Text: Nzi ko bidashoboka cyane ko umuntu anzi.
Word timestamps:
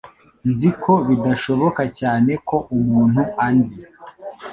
Nzi 0.49 0.69
ko 0.83 0.93
bidashoboka 1.07 1.81
cyane 1.99 2.31
ko 2.47 2.55
umuntu 2.77 3.21
anzi. 3.45 3.77